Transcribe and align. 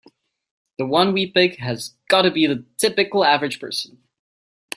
The 0.79 0.87
one 0.87 1.13
we 1.13 1.29
pick 1.29 1.57
has 1.59 1.93
gotta 2.07 2.31
be 2.31 2.47
the 2.47 2.65
typical 2.79 3.23
average 3.23 3.59
person. 3.59 3.99